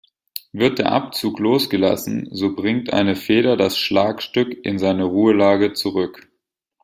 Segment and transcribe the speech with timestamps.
[0.51, 6.27] Wird der Abzug losgelassen so bringt eine Feder das Schlagstück in seine Ruhelage zurück.